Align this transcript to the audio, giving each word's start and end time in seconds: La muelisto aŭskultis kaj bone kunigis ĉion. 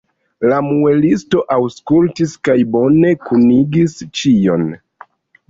La 0.51 0.61
muelisto 0.67 1.43
aŭskultis 1.55 2.33
kaj 2.49 2.57
bone 2.77 3.13
kunigis 3.27 3.95
ĉion. 4.23 4.67